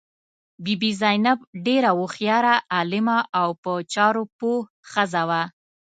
[0.63, 4.59] بي بي زینب ډېره هوښیاره، عالمه او په چارو پوه
[4.91, 5.41] ښځه وه.